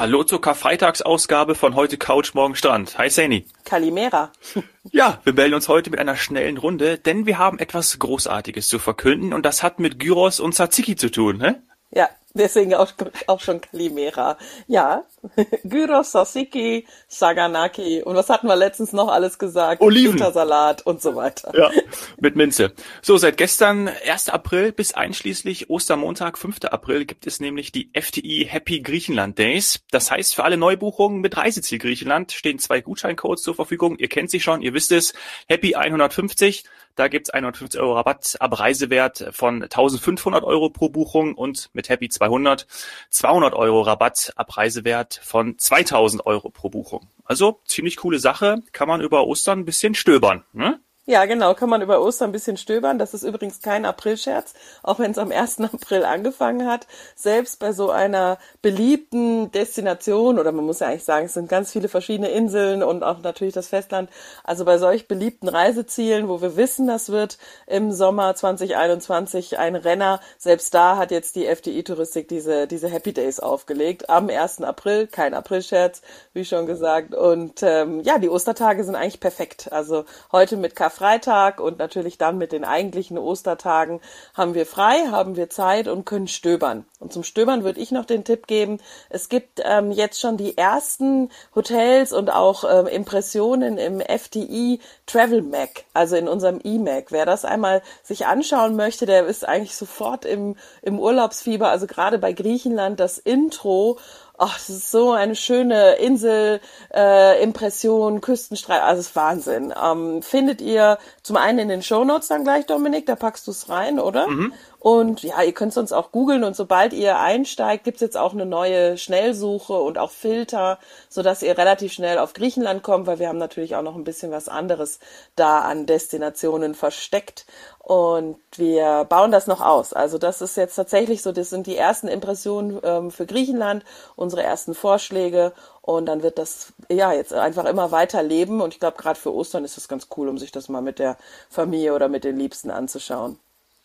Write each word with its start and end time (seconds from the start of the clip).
Hallo 0.00 0.24
zur 0.24 0.40
Karfreitagsausgabe 0.40 1.54
von 1.54 1.74
heute 1.74 1.98
Couch, 1.98 2.32
morgen 2.32 2.56
Strand. 2.56 2.96
Hi 2.96 3.10
Sani. 3.10 3.44
Kalimera. 3.66 4.32
Ja, 4.92 5.20
wir 5.24 5.34
melden 5.34 5.52
uns 5.52 5.68
heute 5.68 5.90
mit 5.90 6.00
einer 6.00 6.16
schnellen 6.16 6.56
Runde, 6.56 6.96
denn 6.96 7.26
wir 7.26 7.36
haben 7.36 7.58
etwas 7.58 7.98
Großartiges 7.98 8.66
zu 8.66 8.78
verkünden 8.78 9.34
und 9.34 9.44
das 9.44 9.62
hat 9.62 9.78
mit 9.78 9.98
Gyros 9.98 10.40
und 10.40 10.54
Tzatziki 10.54 10.96
zu 10.96 11.10
tun, 11.10 11.36
ne? 11.36 11.62
Ja, 11.90 12.08
deswegen 12.34 12.74
auch, 12.74 12.92
auch 13.26 13.40
schon 13.40 13.60
Kalimera. 13.60 14.38
Ja, 14.66 15.04
Gyros, 15.64 16.10
Tzatziki, 16.10 16.86
Saganaki 17.08 18.02
und 18.02 18.16
was 18.16 18.28
hatten 18.28 18.46
wir 18.46 18.56
letztens 18.56 18.92
noch 18.92 19.08
alles 19.08 19.38
gesagt? 19.38 19.82
Oliven. 19.82 20.18
Salat 20.18 20.86
und 20.86 21.02
so 21.02 21.16
weiter. 21.16 21.52
Ja, 21.56 21.70
mit 22.18 22.36
Minze. 22.36 22.72
So, 23.02 23.16
seit 23.16 23.36
gestern, 23.36 23.88
1. 23.88 24.28
April 24.28 24.72
bis 24.72 24.94
einschließlich 24.94 25.70
Ostermontag, 25.70 26.38
5. 26.38 26.64
April, 26.64 27.04
gibt 27.04 27.26
es 27.26 27.40
nämlich 27.40 27.72
die 27.72 27.90
FTI 27.98 28.46
Happy 28.48 28.80
Griechenland 28.80 29.38
Days. 29.38 29.80
Das 29.90 30.10
heißt, 30.10 30.34
für 30.34 30.44
alle 30.44 30.56
Neubuchungen 30.56 31.20
mit 31.20 31.36
Reiseziel 31.36 31.78
Griechenland 31.78 32.32
stehen 32.32 32.58
zwei 32.58 32.80
Gutscheincodes 32.80 33.42
zur 33.42 33.54
Verfügung. 33.54 33.96
Ihr 33.96 34.08
kennt 34.08 34.30
sie 34.30 34.40
schon, 34.40 34.62
ihr 34.62 34.74
wisst 34.74 34.92
es. 34.92 35.12
Happy 35.48 35.74
150, 35.74 36.64
da 36.96 37.08
gibt's 37.08 37.30
150 37.30 37.80
Euro 37.80 37.94
Rabatt 37.94 38.36
ab 38.40 38.58
Reisewert 38.58 39.28
von 39.32 39.62
1500 39.62 40.44
Euro 40.44 40.70
pro 40.70 40.88
Buchung 40.88 41.34
und 41.34 41.70
mit 41.72 41.88
Happy 41.88 42.08
200 42.08 42.66
200 43.10 43.54
Euro 43.54 43.82
Rabatt 43.82 44.32
ab 44.36 44.56
Reisewert 44.56 45.20
von 45.22 45.58
2000 45.58 46.26
Euro 46.26 46.50
pro 46.50 46.68
Buchung. 46.68 47.08
Also 47.24 47.60
ziemlich 47.64 47.96
coole 47.96 48.18
Sache, 48.18 48.62
kann 48.72 48.88
man 48.88 49.00
über 49.00 49.26
Ostern 49.26 49.60
ein 49.60 49.64
bisschen 49.64 49.94
stöbern. 49.94 50.44
Ne? 50.52 50.80
Ja, 51.06 51.24
genau, 51.24 51.54
kann 51.54 51.70
man 51.70 51.80
über 51.80 52.02
Ostern 52.02 52.28
ein 52.28 52.32
bisschen 52.32 52.58
stöbern. 52.58 52.98
Das 52.98 53.14
ist 53.14 53.22
übrigens 53.22 53.62
kein 53.62 53.86
Aprilscherz, 53.86 54.52
auch 54.82 54.98
wenn 54.98 55.10
es 55.10 55.18
am 55.18 55.32
1. 55.32 55.60
April 55.72 56.04
angefangen 56.04 56.68
hat. 56.68 56.86
Selbst 57.16 57.58
bei 57.58 57.72
so 57.72 57.90
einer 57.90 58.38
beliebten 58.60 59.50
Destination, 59.50 60.38
oder 60.38 60.52
man 60.52 60.66
muss 60.66 60.80
ja 60.80 60.88
eigentlich 60.88 61.04
sagen, 61.04 61.26
es 61.26 61.34
sind 61.34 61.48
ganz 61.48 61.72
viele 61.72 61.88
verschiedene 61.88 62.28
Inseln 62.28 62.82
und 62.82 63.02
auch 63.02 63.18
natürlich 63.22 63.54
das 63.54 63.68
Festland. 63.68 64.10
Also 64.44 64.66
bei 64.66 64.76
solch 64.76 65.08
beliebten 65.08 65.48
Reisezielen, 65.48 66.28
wo 66.28 66.42
wir 66.42 66.56
wissen, 66.56 66.86
das 66.86 67.08
wird 67.08 67.38
im 67.66 67.92
Sommer 67.92 68.34
2021 68.34 69.58
ein 69.58 69.76
Renner, 69.76 70.20
selbst 70.38 70.74
da 70.74 70.98
hat 70.98 71.10
jetzt 71.10 71.34
die 71.34 71.46
FDI-Touristik 71.46 72.28
diese, 72.28 72.66
diese 72.66 72.88
Happy 72.88 73.14
Days 73.14 73.40
aufgelegt. 73.40 74.10
Am 74.10 74.28
1. 74.28 74.62
April, 74.62 75.06
kein 75.06 75.32
Aprilscherz, 75.32 76.02
wie 76.34 76.44
schon 76.44 76.66
gesagt. 76.66 77.14
Und 77.14 77.62
ähm, 77.62 78.00
ja, 78.02 78.18
die 78.18 78.28
Ostertage 78.28 78.84
sind 78.84 78.94
eigentlich 78.94 79.20
perfekt. 79.20 79.72
Also 79.72 80.04
heute 80.30 80.58
mit 80.58 80.76
Kaffee 80.76 80.89
Karfreitag 80.90 81.60
und 81.60 81.78
natürlich 81.78 82.18
dann 82.18 82.36
mit 82.36 82.50
den 82.50 82.64
eigentlichen 82.64 83.16
Ostertagen 83.16 84.00
haben 84.34 84.54
wir 84.54 84.66
frei, 84.66 85.06
haben 85.10 85.36
wir 85.36 85.48
Zeit 85.48 85.86
und 85.86 86.04
können 86.04 86.26
stöbern. 86.26 86.84
Und 86.98 87.12
zum 87.12 87.22
Stöbern 87.22 87.62
würde 87.62 87.80
ich 87.80 87.92
noch 87.92 88.04
den 88.04 88.24
Tipp 88.24 88.48
geben, 88.48 88.78
es 89.08 89.28
gibt 89.28 89.62
ähm, 89.64 89.92
jetzt 89.92 90.20
schon 90.20 90.36
die 90.36 90.58
ersten 90.58 91.30
Hotels 91.54 92.12
und 92.12 92.30
auch 92.30 92.64
ähm, 92.68 92.88
Impressionen 92.88 93.78
im 93.78 94.00
FDI 94.00 94.80
Travel 95.06 95.42
Mac, 95.42 95.84
also 95.94 96.16
in 96.16 96.26
unserem 96.26 96.60
E-Mac. 96.62 97.12
Wer 97.12 97.24
das 97.24 97.44
einmal 97.44 97.82
sich 98.02 98.26
anschauen 98.26 98.74
möchte, 98.74 99.06
der 99.06 99.26
ist 99.26 99.46
eigentlich 99.46 99.76
sofort 99.76 100.24
im, 100.24 100.56
im 100.82 100.98
Urlaubsfieber. 100.98 101.68
Also 101.68 101.86
gerade 101.86 102.18
bei 102.18 102.32
Griechenland 102.32 102.98
das 102.98 103.18
Intro 103.18 103.98
ach, 104.40 104.54
das 104.54 104.70
ist 104.70 104.90
so 104.90 105.12
eine 105.12 105.36
schöne 105.36 105.92
Insel, 105.92 106.60
äh, 106.94 107.42
Impression, 107.42 108.20
Küstenstreif, 108.20 108.82
also 108.82 109.00
ist 109.00 109.14
Wahnsinn. 109.14 109.72
Ähm, 109.80 110.22
findet 110.22 110.60
ihr 110.62 110.98
zum 111.22 111.36
einen 111.36 111.58
in 111.58 111.68
den 111.68 111.82
Shownotes 111.82 112.28
dann 112.28 112.44
gleich, 112.44 112.66
Dominik, 112.66 113.06
da 113.06 113.16
packst 113.16 113.46
du 113.46 113.50
es 113.50 113.68
rein, 113.68 114.00
oder? 114.00 114.26
Mhm. 114.28 114.52
Und 114.80 115.22
ja, 115.22 115.42
ihr 115.42 115.52
könnt 115.52 115.72
es 115.72 115.78
uns 115.78 115.92
auch 115.92 116.10
googeln 116.10 116.42
und 116.42 116.56
sobald 116.56 116.94
ihr 116.94 117.18
einsteigt, 117.18 117.84
gibt's 117.84 118.00
jetzt 118.00 118.16
auch 118.16 118.32
eine 118.32 118.46
neue 118.46 118.96
Schnellsuche 118.96 119.74
und 119.74 119.98
auch 119.98 120.10
Filter, 120.10 120.78
so 121.10 121.22
dass 121.22 121.42
ihr 121.42 121.58
relativ 121.58 121.92
schnell 121.92 122.18
auf 122.18 122.32
Griechenland 122.32 122.82
kommt, 122.82 123.06
weil 123.06 123.18
wir 123.18 123.28
haben 123.28 123.36
natürlich 123.36 123.76
auch 123.76 123.82
noch 123.82 123.94
ein 123.94 124.04
bisschen 124.04 124.32
was 124.32 124.48
anderes 124.48 124.98
da 125.36 125.60
an 125.60 125.84
Destinationen 125.84 126.74
versteckt 126.74 127.44
und 127.78 128.38
wir 128.56 129.04
bauen 129.04 129.30
das 129.30 129.46
noch 129.46 129.60
aus. 129.60 129.92
Also 129.92 130.16
das 130.16 130.40
ist 130.40 130.56
jetzt 130.56 130.76
tatsächlich 130.76 131.20
so, 131.20 131.30
das 131.32 131.50
sind 131.50 131.66
die 131.66 131.76
ersten 131.76 132.08
Impressionen 132.08 132.80
ähm, 132.82 133.10
für 133.10 133.26
Griechenland, 133.26 133.84
unsere 134.16 134.42
ersten 134.42 134.74
Vorschläge 134.74 135.52
und 135.82 136.06
dann 136.06 136.22
wird 136.22 136.38
das 136.38 136.72
ja 136.88 137.12
jetzt 137.12 137.34
einfach 137.34 137.66
immer 137.66 137.90
weiter 137.90 138.22
leben 138.22 138.62
und 138.62 138.72
ich 138.72 138.80
glaube 138.80 138.96
gerade 138.96 139.20
für 139.20 139.34
Ostern 139.34 139.66
ist 139.66 139.76
das 139.76 139.88
ganz 139.88 140.08
cool, 140.16 140.28
um 140.30 140.38
sich 140.38 140.52
das 140.52 140.70
mal 140.70 140.80
mit 140.80 140.98
der 140.98 141.18
Familie 141.50 141.94
oder 141.94 142.08
mit 142.08 142.24
den 142.24 142.38
Liebsten 142.38 142.70
anzuschauen. 142.70 143.38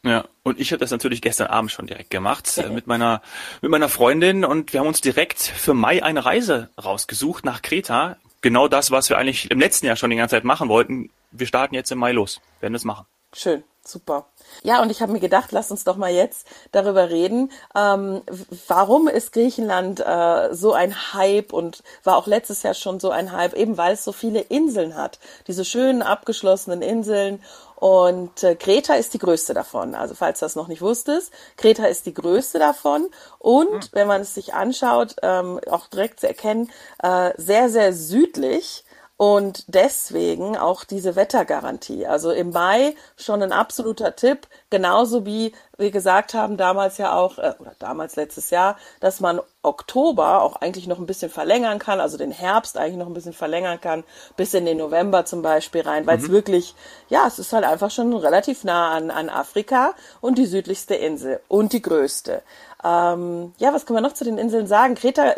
Ja, 0.06 0.26
und 0.44 0.60
ich 0.60 0.72
habe 0.72 0.80
das 0.80 0.92
natürlich 0.92 1.20
gestern 1.20 1.48
Abend 1.48 1.72
schon 1.72 1.88
direkt 1.88 2.12
gemacht 2.12 2.60
äh, 2.60 2.70
mit 2.70 2.86
meiner 2.86 3.24
mit 3.62 3.72
meiner 3.72 3.90
Freundin 3.90 4.46
und 4.46 4.72
wir 4.72 4.80
haben 4.80 4.88
uns 4.88 5.02
direkt 5.02 5.40
für 5.40 5.74
Mai 5.74 6.04
eine 6.04 6.24
Reise 6.24 6.70
rausgesucht 6.82 7.44
nach 7.44 7.64
Kreta. 7.64 8.18
Genau 8.42 8.68
das, 8.68 8.92
was 8.92 9.10
wir 9.10 9.18
eigentlich 9.18 9.50
im 9.50 9.60
letzten 9.60 9.88
Jahr 9.88 9.96
schon 9.96 10.12
die 10.12 10.16
ganze 10.16 10.36
Zeit 10.36 10.44
machen 10.44 10.70
wollten. 10.70 11.10
Wir 11.32 11.48
starten 11.48 11.74
jetzt 11.74 11.92
im 11.92 11.98
Mai 11.98 12.12
los, 12.12 12.40
werden 12.62 12.74
das 12.74 12.84
machen. 12.84 13.08
Schön, 13.38 13.66
super. 13.84 14.28
Ja, 14.64 14.82
und 14.82 14.90
ich 14.90 15.02
habe 15.02 15.12
mir 15.12 15.20
gedacht, 15.20 15.52
lass 15.52 15.70
uns 15.70 15.84
doch 15.84 15.98
mal 15.98 16.10
jetzt 16.10 16.48
darüber 16.72 17.10
reden. 17.10 17.52
Ähm, 17.76 18.22
warum 18.70 19.10
ist 19.10 19.34
Griechenland 19.34 20.00
äh, 20.00 20.54
so 20.54 20.72
ein 20.72 21.14
Hype 21.14 21.52
und 21.52 21.84
war 22.06 22.16
auch 22.16 22.28
letztes 22.28 22.64
Jahr 22.64 22.74
schon 22.74 23.02
so 23.02 23.10
ein 23.10 23.34
Hype, 23.34 23.54
eben 23.54 23.78
weil 23.78 23.96
es 23.96 24.06
so 24.06 24.14
viele 24.14 24.40
Inseln 24.40 24.96
hat. 24.96 25.20
Diese 25.48 25.66
schönen 25.66 26.02
abgeschlossenen 26.02 26.82
Inseln 26.82 27.44
und 27.76 28.42
äh, 28.42 28.56
Kreta 28.56 28.94
ist 28.94 29.14
die 29.14 29.20
größte 29.20 29.54
davon. 29.54 29.96
Also 29.96 30.16
falls 30.16 30.40
du 30.40 30.46
das 30.46 30.56
noch 30.56 30.70
nicht 30.70 30.82
wusstest, 30.82 31.34
Kreta 31.58 31.88
ist 31.88 32.06
die 32.06 32.14
größte 32.14 32.58
davon. 32.58 33.10
Und 33.38 33.74
mhm. 33.74 33.90
wenn 33.92 34.08
man 34.08 34.22
es 34.22 34.34
sich 34.34 34.54
anschaut, 34.54 35.18
ähm, 35.24 35.60
auch 35.70 35.88
direkt 35.88 36.22
zu 36.22 36.28
erkennen, 36.30 36.72
äh, 37.04 37.34
sehr, 37.36 37.70
sehr 37.70 37.92
südlich 37.92 38.86
und 39.18 39.64
deswegen 39.68 40.58
auch 40.58 40.84
diese 40.84 41.16
Wettergarantie. 41.16 42.06
Also 42.06 42.32
im 42.32 42.52
Mai 42.52 42.96
schon 43.16 43.42
ein 43.42 43.54
absoluter 43.54 44.16
Tipp, 44.18 44.48
genauso 44.70 45.26
wie 45.26 45.54
wir 45.78 45.92
gesagt 45.92 46.34
haben, 46.34 46.58
damals 46.58 46.98
ja 46.98 47.16
auch, 47.16 47.38
äh, 47.38 47.54
oder 47.60 47.74
damals 47.80 48.18
letztes 48.18 48.50
Jahr, 48.50 48.78
dass 49.00 49.22
man 49.22 49.40
Oktober 49.62 50.42
auch 50.42 50.58
eigentlich 50.58 50.88
noch 50.88 51.00
ein 51.00 51.06
bisschen 51.06 51.32
verlängern 51.32 51.80
kann, 51.80 52.02
also 52.02 52.18
den 52.18 52.32
Herbst 52.32 52.78
eigentlich 52.78 52.98
noch 52.98 53.08
ein 53.08 53.14
bisschen 53.14 53.34
verlängern 53.34 53.80
kann, 53.80 54.04
bis 54.36 54.54
in 54.54 54.66
den 54.66 54.78
November 54.78 55.26
zum 55.26 55.42
Beispiel 55.42 55.82
rein, 55.82 56.06
weil 56.06 56.18
es 56.18 56.28
mhm. 56.28 56.34
wirklich, 56.34 56.76
ja, 57.08 57.26
es 57.26 57.40
ist 57.40 57.54
halt 57.54 57.64
einfach 57.64 57.92
schon 57.92 58.14
relativ 58.14 58.66
nah 58.66 58.92
an, 58.92 59.12
an 59.12 59.30
Afrika 59.30 59.94
und 60.20 60.38
die 60.38 60.46
südlichste 60.46 60.96
Insel 60.96 61.40
und 61.48 61.72
die 61.72 61.82
größte. 61.82 62.44
Ähm, 62.84 63.54
ja, 63.58 63.74
was 63.74 63.86
können 63.86 63.98
wir 63.98 64.08
noch 64.08 64.14
zu 64.14 64.26
den 64.26 64.38
Inseln 64.38 64.68
sagen? 64.68 64.96
Kreta 64.96 65.34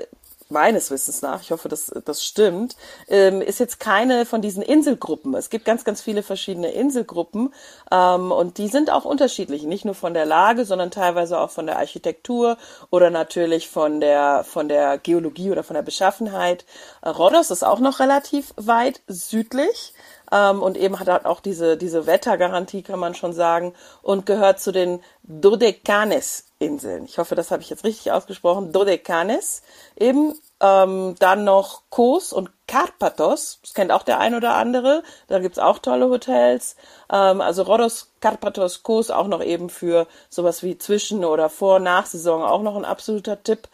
meines 0.50 0.91
Wissens 0.91 1.22
nach, 1.22 1.41
ich 1.41 1.52
hoffe, 1.52 1.69
dass 1.69 1.91
das 2.06 2.24
stimmt, 2.24 2.75
ähm, 3.08 3.41
ist 3.41 3.59
jetzt 3.59 3.80
keine 3.80 4.25
von 4.25 4.41
diesen 4.41 4.62
Inselgruppen. 4.62 5.34
Es 5.35 5.50
gibt 5.50 5.66
ganz, 5.66 5.84
ganz 5.84 6.02
viele 6.02 6.24
verschiedene 6.24 6.72
Inselgruppen 6.72 7.53
ähm, 7.91 8.31
und 8.31 8.57
die 8.57 8.68
sind 8.68 8.91
auch 8.91 9.06
unterschiedlich, 9.06 9.63
nicht 9.63 9.86
nur 9.86 9.96
von 9.96 10.13
der 10.13 10.25
Lage, 10.25 10.66
sondern 10.66 10.91
teilweise 10.91 11.40
auch 11.40 11.50
von 11.50 11.66
der 11.66 11.78
Architektur 11.78 12.57
oder 12.90 13.09
natürlich 13.09 13.69
von 13.69 14.00
der 14.00 14.44
von 14.44 14.68
der 14.68 14.97
Geologie 14.97 15.52
oder 15.52 15.63
von 15.63 15.75
der 15.75 15.84
Beschaffenheit. 15.84 16.66
Rhodos 17.06 17.52
ist 17.52 17.63
auch 17.63 17.80
noch 17.80 18.00
relativ 18.00 18.53
weit 18.57 19.02
südlich. 19.07 19.94
Ähm, 20.32 20.62
und 20.62 20.78
eben 20.78 21.00
hat 21.00 21.26
auch 21.26 21.40
diese, 21.40 21.78
diese 21.78 22.06
Wettergarantie, 22.06 22.82
kann 22.84 23.00
man 23.00 23.16
schon 23.16 23.34
sagen, 23.34 23.74
und 24.02 24.26
gehört 24.26 24.60
zu 24.60 24.72
den 24.72 25.02
Dodekanes 25.24 26.46
Inseln. 26.60 27.06
Ich 27.06 27.19
hoffe, 27.19 27.36
das 27.36 27.51
habe 27.51 27.62
ich 27.62 27.69
jetzt 27.69 27.84
richtig 27.84 28.12
ausgesprochen. 28.12 28.72
Dodekanes. 28.72 29.62
Eben 29.96 30.34
ähm, 30.60 31.16
dann 31.19 31.44
noch 31.44 31.84
Kos 31.90 32.34
und 32.34 32.50
Karpathos. 32.68 33.60
Das 33.62 33.74
kennt 33.75 33.92
auch 33.92 34.01
der 34.01 34.19
ein 34.19 34.34
oder 34.34 34.56
andere. 34.56 35.04
Da 35.28 35.38
gibt's 35.40 35.60
auch 35.60 35.78
tolle 35.78 36.10
Hotels. 36.10 36.75
Ähm, 37.12 37.42
also 37.42 37.62
Rhodos, 37.62 38.12
Karpathos, 38.22 38.81
Kos 38.81 39.12
auch 39.12 39.28
noch 39.28 39.44
eben 39.44 39.69
für 39.69 40.07
sowas 40.30 40.63
wie 40.63 40.80
Zwischen- 40.80 41.25
oder 41.25 41.50
Vor- 41.50 41.80
Nachsaison 41.80 42.42
auch 42.42 42.63
noch 42.63 42.75
ein 42.75 42.86
absoluter 42.86 43.44
Tipp. 43.44 43.68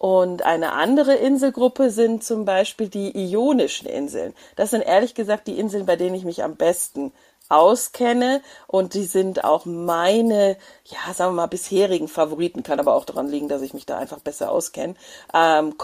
Und 0.00 0.46
eine 0.46 0.72
andere 0.72 1.14
Inselgruppe 1.14 1.90
sind 1.90 2.24
zum 2.24 2.46
Beispiel 2.46 2.88
die 2.88 3.14
Ionischen 3.14 3.86
Inseln. 3.86 4.32
Das 4.56 4.70
sind 4.70 4.80
ehrlich 4.80 5.14
gesagt 5.14 5.46
die 5.46 5.58
Inseln, 5.58 5.84
bei 5.84 5.96
denen 5.96 6.14
ich 6.14 6.24
mich 6.24 6.42
am 6.42 6.56
besten 6.56 7.12
auskenne 7.50 8.40
und 8.66 8.94
die 8.94 9.04
sind 9.04 9.44
auch 9.44 9.66
meine, 9.66 10.56
ja, 10.86 11.12
sagen 11.12 11.32
wir 11.32 11.42
mal, 11.42 11.48
bisherigen 11.48 12.08
Favoriten, 12.08 12.62
kann 12.62 12.80
aber 12.80 12.94
auch 12.94 13.04
daran 13.04 13.28
liegen, 13.28 13.48
dass 13.48 13.60
ich 13.60 13.74
mich 13.74 13.84
da 13.84 13.98
einfach 13.98 14.20
besser 14.20 14.50
auskenne. 14.50 14.94
Ähm, 15.34 15.74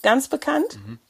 ganz 0.00 0.28
bekannt. 0.28 0.78
Mhm 0.86 1.00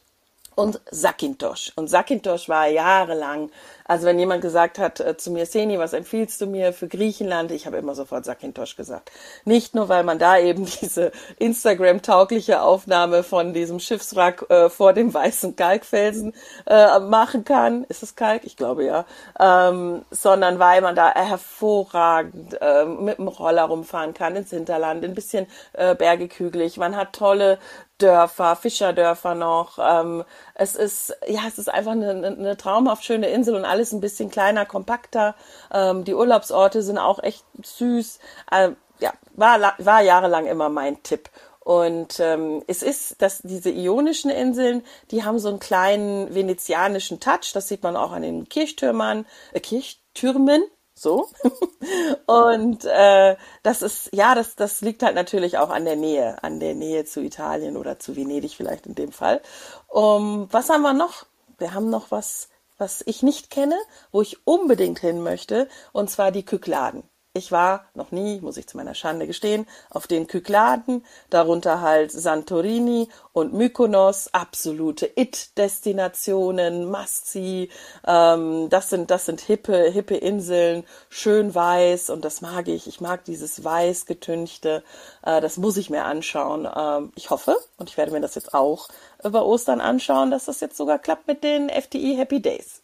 und 0.60 0.80
Sakintosh. 0.90 1.72
Und 1.74 1.88
Sakintosh 1.88 2.48
war 2.50 2.66
jahrelang, 2.66 3.50
also 3.84 4.06
wenn 4.06 4.18
jemand 4.18 4.42
gesagt 4.42 4.78
hat 4.78 5.00
äh, 5.00 5.16
zu 5.16 5.30
mir, 5.30 5.46
Seni, 5.46 5.78
was 5.78 5.94
empfiehlst 5.94 6.38
du 6.42 6.46
mir 6.46 6.74
für 6.74 6.86
Griechenland? 6.86 7.50
Ich 7.50 7.66
habe 7.66 7.78
immer 7.78 7.94
sofort 7.94 8.26
Sakintosh 8.26 8.76
gesagt. 8.76 9.10
Nicht 9.46 9.74
nur, 9.74 9.88
weil 9.88 10.04
man 10.04 10.18
da 10.18 10.38
eben 10.38 10.66
diese 10.80 11.12
Instagram-taugliche 11.38 12.60
Aufnahme 12.60 13.22
von 13.22 13.54
diesem 13.54 13.80
Schiffswrack 13.80 14.50
äh, 14.50 14.68
vor 14.68 14.92
dem 14.92 15.14
weißen 15.14 15.56
Kalkfelsen 15.56 16.34
äh, 16.66 17.00
machen 17.00 17.44
kann. 17.44 17.84
Ist 17.84 18.02
es 18.02 18.14
Kalk? 18.14 18.44
Ich 18.44 18.58
glaube 18.58 18.84
ja. 18.84 19.06
Ähm, 19.40 20.02
sondern 20.10 20.58
weil 20.58 20.82
man 20.82 20.94
da 20.94 21.14
hervorragend 21.14 22.58
äh, 22.60 22.84
mit 22.84 23.16
dem 23.16 23.28
Roller 23.28 23.64
rumfahren 23.64 24.12
kann 24.12 24.36
ins 24.36 24.50
Hinterland, 24.50 25.04
ein 25.04 25.14
bisschen 25.14 25.46
äh, 25.72 25.94
bergig 25.94 26.38
hügelig. 26.38 26.76
Man 26.76 26.96
hat 26.96 27.14
tolle 27.14 27.58
Dörfer, 28.02 28.56
Fischerdörfer 28.56 29.34
noch. 29.34 29.78
Ähm, 29.80 30.24
es 30.54 30.74
ist, 30.74 31.16
ja, 31.26 31.40
es 31.46 31.58
ist 31.58 31.68
einfach 31.68 31.92
eine, 31.92 32.10
eine 32.10 32.56
traumhaft 32.56 33.04
schöne 33.04 33.28
Insel 33.28 33.54
und 33.54 33.64
alles 33.64 33.92
ein 33.92 34.00
bisschen 34.00 34.30
kleiner, 34.30 34.66
kompakter. 34.66 35.34
Ähm, 35.72 36.04
die 36.04 36.14
Urlaubsorte 36.14 36.82
sind 36.82 36.98
auch 36.98 37.22
echt 37.22 37.44
süß. 37.62 38.18
Ähm, 38.52 38.76
ja, 38.98 39.12
war, 39.34 39.74
war 39.78 40.02
jahrelang 40.02 40.46
immer 40.46 40.68
mein 40.68 41.02
Tipp. 41.02 41.30
Und 41.60 42.18
ähm, 42.20 42.64
es 42.66 42.82
ist, 42.82 43.20
dass 43.22 43.42
diese 43.42 43.70
ionischen 43.70 44.30
Inseln, 44.30 44.82
die 45.10 45.24
haben 45.24 45.38
so 45.38 45.48
einen 45.48 45.60
kleinen 45.60 46.34
venezianischen 46.34 47.20
Touch. 47.20 47.52
Das 47.52 47.68
sieht 47.68 47.82
man 47.82 47.96
auch 47.96 48.12
an 48.12 48.22
den 48.22 48.48
Kirchtürmern, 48.48 49.26
äh, 49.52 49.60
Kirchtürmen, 49.60 50.62
so. 51.00 51.28
und 52.26 52.84
äh, 52.84 53.36
das 53.62 53.82
ist, 53.82 54.10
ja, 54.12 54.34
das, 54.34 54.54
das 54.54 54.82
liegt 54.82 55.02
halt 55.02 55.14
natürlich 55.14 55.58
auch 55.58 55.70
an 55.70 55.84
der 55.84 55.96
Nähe, 55.96 56.42
an 56.42 56.60
der 56.60 56.74
Nähe 56.74 57.04
zu 57.04 57.22
Italien 57.22 57.76
oder 57.76 57.98
zu 57.98 58.16
Venedig 58.16 58.54
vielleicht 58.54 58.86
in 58.86 58.94
dem 58.94 59.12
Fall. 59.12 59.40
Um, 59.88 60.48
was 60.50 60.68
haben 60.68 60.82
wir 60.82 60.92
noch? 60.92 61.26
Wir 61.58 61.74
haben 61.74 61.90
noch 61.90 62.10
was, 62.10 62.48
was 62.78 63.02
ich 63.06 63.22
nicht 63.22 63.50
kenne, 63.50 63.76
wo 64.12 64.22
ich 64.22 64.46
unbedingt 64.46 64.98
hin 64.98 65.22
möchte, 65.22 65.68
und 65.92 66.10
zwar 66.10 66.32
die 66.32 66.44
Kykladen. 66.44 67.02
Ich 67.32 67.52
war 67.52 67.84
noch 67.94 68.10
nie, 68.10 68.40
muss 68.40 68.56
ich 68.56 68.66
zu 68.66 68.76
meiner 68.76 68.96
Schande 68.96 69.28
gestehen, 69.28 69.64
auf 69.88 70.08
den 70.08 70.26
Kykladen, 70.26 71.06
darunter 71.30 71.80
halt 71.80 72.10
Santorini 72.10 73.08
und 73.32 73.52
Mykonos, 73.52 74.34
absolute 74.34 75.08
It-Destinationen, 75.14 76.90
Must-See. 76.90 77.68
Ähm, 78.04 78.68
das 78.68 78.90
sind, 78.90 79.12
das 79.12 79.26
sind 79.26 79.40
hippe, 79.40 79.92
hippe 79.92 80.16
Inseln, 80.16 80.82
schön 81.08 81.54
weiß 81.54 82.10
und 82.10 82.24
das 82.24 82.40
mag 82.40 82.66
ich. 82.66 82.88
Ich 82.88 83.00
mag 83.00 83.24
dieses 83.24 83.62
weiß 83.62 84.06
getünchte. 84.06 84.82
Äh, 85.22 85.40
das 85.40 85.56
muss 85.56 85.76
ich 85.76 85.88
mir 85.88 86.06
anschauen. 86.06 86.68
Ähm, 86.76 87.12
ich 87.14 87.30
hoffe 87.30 87.56
und 87.76 87.88
ich 87.88 87.96
werde 87.96 88.10
mir 88.10 88.20
das 88.20 88.34
jetzt 88.34 88.54
auch 88.54 88.88
über 89.22 89.46
Ostern 89.46 89.80
anschauen, 89.80 90.32
dass 90.32 90.46
das 90.46 90.58
jetzt 90.58 90.76
sogar 90.76 90.98
klappt 90.98 91.28
mit 91.28 91.44
den 91.44 91.68
FDI 91.68 92.16
Happy 92.16 92.42
Days. 92.42 92.82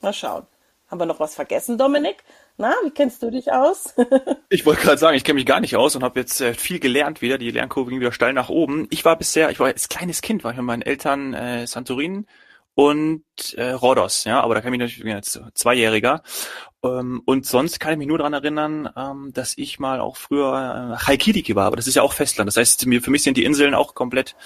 Mal 0.00 0.12
schauen. 0.12 0.44
Haben 0.88 1.00
wir 1.00 1.06
noch 1.06 1.20
was 1.20 1.34
vergessen, 1.34 1.78
Dominik? 1.78 2.22
Na, 2.56 2.72
wie 2.84 2.90
kennst 2.90 3.22
du 3.22 3.30
dich 3.30 3.52
aus? 3.52 3.94
ich 4.48 4.64
wollte 4.64 4.82
gerade 4.82 4.98
sagen, 4.98 5.16
ich 5.16 5.24
kenne 5.24 5.34
mich 5.34 5.46
gar 5.46 5.60
nicht 5.60 5.76
aus 5.76 5.96
und 5.96 6.04
habe 6.04 6.20
jetzt 6.20 6.40
äh, 6.40 6.54
viel 6.54 6.78
gelernt 6.78 7.22
wieder. 7.22 7.38
Die 7.38 7.50
Lernkurve 7.50 7.90
ging 7.90 8.00
wieder 8.00 8.12
steil 8.12 8.32
nach 8.32 8.48
oben. 8.48 8.86
Ich 8.90 9.04
war 9.04 9.16
bisher, 9.16 9.50
ich 9.50 9.58
war 9.58 9.66
als 9.66 9.88
kleines 9.88 10.22
Kind, 10.22 10.44
war 10.44 10.52
ich 10.52 10.56
mit 10.56 10.66
meinen 10.66 10.82
Eltern 10.82 11.34
äh, 11.34 11.66
Santorin 11.66 12.26
und 12.74 13.24
äh, 13.56 13.70
Rhodos, 13.70 14.24
ja, 14.24 14.40
aber 14.42 14.54
da 14.54 14.60
kann 14.60 14.72
ich 14.72 14.78
mich 14.78 14.98
natürlich 14.98 15.14
als 15.14 15.40
Zweijähriger. 15.54 16.22
Ähm, 16.84 17.22
und 17.24 17.46
sonst 17.46 17.80
kann 17.80 17.92
ich 17.92 17.98
mich 17.98 18.06
nur 18.06 18.18
daran 18.18 18.34
erinnern, 18.34 18.90
ähm, 18.96 19.30
dass 19.32 19.54
ich 19.56 19.78
mal 19.78 19.98
auch 19.98 20.16
früher 20.16 20.98
äh, 21.00 21.06
Haikidiki 21.06 21.56
war, 21.56 21.66
aber 21.66 21.76
das 21.76 21.86
ist 21.86 21.94
ja 21.94 22.02
auch 22.02 22.12
Festland. 22.12 22.48
Das 22.48 22.58
heißt, 22.58 22.82
für 22.82 23.10
mich 23.10 23.22
sind 23.22 23.38
die 23.38 23.44
Inseln 23.44 23.74
auch 23.74 23.94
komplett 23.94 24.36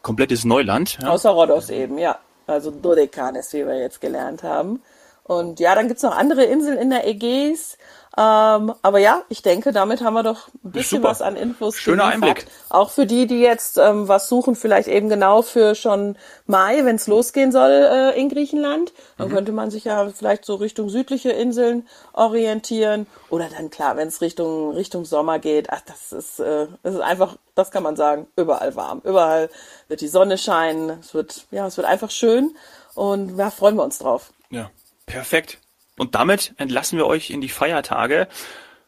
komplettes 0.00 0.44
Neuland. 0.44 0.98
Ja. 1.00 1.08
Außer 1.08 1.30
Rhodos 1.30 1.70
eben, 1.70 1.98
ja. 1.98 2.18
Also 2.46 2.70
Dodekanes, 2.70 3.52
wie 3.52 3.66
wir 3.66 3.78
jetzt 3.78 4.00
gelernt 4.00 4.42
haben. 4.42 4.82
Und 5.24 5.60
ja, 5.60 5.74
dann 5.74 5.88
gibt's 5.88 6.02
noch 6.02 6.16
andere 6.16 6.44
Inseln 6.44 6.78
in 6.78 6.90
der 6.90 7.06
Ägäis. 7.06 7.78
Ähm, 8.14 8.74
aber 8.82 8.98
ja, 8.98 9.22
ich 9.30 9.40
denke, 9.40 9.72
damit 9.72 10.02
haben 10.02 10.12
wir 10.12 10.22
doch 10.22 10.48
ein 10.62 10.72
bisschen 10.72 10.98
Super. 10.98 11.10
was 11.10 11.22
an 11.22 11.34
Infos. 11.34 11.76
Schöner 11.76 12.10
geliefert. 12.10 12.28
Einblick. 12.28 12.46
Auch 12.68 12.90
für 12.90 13.06
die, 13.06 13.26
die 13.26 13.40
jetzt 13.40 13.78
ähm, 13.78 14.06
was 14.06 14.28
suchen, 14.28 14.54
vielleicht 14.54 14.88
eben 14.88 15.08
genau 15.08 15.40
für 15.40 15.74
schon 15.74 16.16
Mai, 16.46 16.84
wenn 16.84 16.96
es 16.96 17.06
losgehen 17.06 17.52
soll 17.52 17.70
äh, 17.70 18.20
in 18.20 18.28
Griechenland. 18.28 18.92
Dann 19.16 19.28
mhm. 19.28 19.32
könnte 19.32 19.52
man 19.52 19.70
sich 19.70 19.84
ja 19.84 20.10
vielleicht 20.10 20.44
so 20.44 20.56
Richtung 20.56 20.90
südliche 20.90 21.30
Inseln 21.30 21.88
orientieren. 22.12 23.06
Oder 23.30 23.48
dann 23.48 23.70
klar, 23.70 23.96
wenn 23.96 24.08
es 24.08 24.20
Richtung 24.20 24.72
Richtung 24.72 25.06
Sommer 25.06 25.38
geht, 25.38 25.70
ach, 25.70 25.80
das 25.86 26.12
ist, 26.12 26.38
äh, 26.38 26.66
das 26.82 26.94
ist 26.96 27.00
einfach, 27.00 27.38
das 27.54 27.70
kann 27.70 27.82
man 27.82 27.96
sagen, 27.96 28.26
überall 28.36 28.76
warm. 28.76 29.00
Überall 29.04 29.48
wird 29.88 30.02
die 30.02 30.08
Sonne 30.08 30.36
scheinen. 30.36 30.98
Es 31.00 31.14
wird, 31.14 31.46
ja, 31.50 31.66
es 31.66 31.78
wird 31.78 31.86
einfach 31.86 32.10
schön. 32.10 32.54
Und 32.94 33.38
da 33.38 33.44
ja, 33.44 33.50
freuen 33.50 33.76
wir 33.76 33.84
uns 33.84 33.98
drauf. 34.00 34.32
Ja. 34.50 34.70
Perfekt. 35.12 35.58
Und 35.98 36.14
damit 36.14 36.54
entlassen 36.56 36.96
wir 36.96 37.06
euch 37.06 37.30
in 37.30 37.42
die 37.42 37.50
Feiertage. 37.50 38.28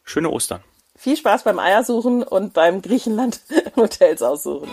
Schöne 0.03 0.31
Ostern. 0.31 0.63
Viel 0.97 1.15
Spaß 1.15 1.43
beim 1.43 1.59
Eiersuchen 1.59 2.23
und 2.23 2.53
beim 2.53 2.81
Griechenland 2.81 3.41
Hotels 3.75 4.23
aussuchen. 4.23 4.69